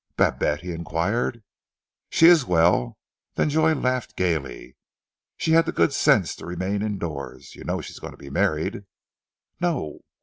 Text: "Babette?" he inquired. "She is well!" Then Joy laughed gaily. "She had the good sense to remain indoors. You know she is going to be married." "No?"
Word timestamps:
"Babette?" 0.17 0.61
he 0.61 0.71
inquired. 0.71 1.43
"She 2.09 2.25
is 2.25 2.43
well!" 2.43 2.97
Then 3.35 3.51
Joy 3.51 3.75
laughed 3.75 4.15
gaily. 4.15 4.75
"She 5.37 5.51
had 5.51 5.67
the 5.67 5.71
good 5.71 5.93
sense 5.93 6.35
to 6.37 6.47
remain 6.47 6.81
indoors. 6.81 7.53
You 7.53 7.63
know 7.65 7.81
she 7.81 7.91
is 7.91 7.99
going 7.99 8.13
to 8.13 8.17
be 8.17 8.31
married." 8.31 8.85
"No?" 9.59 9.99